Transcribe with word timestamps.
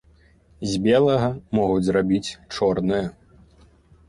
З 0.69 0.79
белага 0.87 1.27
могуць 1.57 1.83
зрабіць 1.89 2.35
чорнае. 2.55 3.05